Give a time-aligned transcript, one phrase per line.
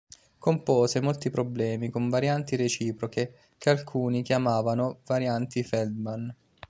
[0.39, 6.27] Compose molti problemi con "varianti reciproche", che alcuni chiamavano "varianti Feldmann".